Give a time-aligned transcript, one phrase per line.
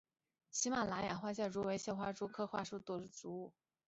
[0.49, 3.53] 喜马拉雅花蟹蛛为蟹蛛科花蟹蛛属的动物。